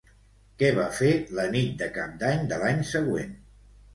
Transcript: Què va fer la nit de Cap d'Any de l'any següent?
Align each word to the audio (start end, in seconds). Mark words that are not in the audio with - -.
Què 0.61 0.69
va 0.77 0.85
fer 0.99 1.09
la 1.41 1.43
nit 1.57 1.77
de 1.83 1.91
Cap 1.97 2.17
d'Any 2.23 2.49
de 2.53 2.61
l'any 2.65 2.81
següent? 2.95 3.37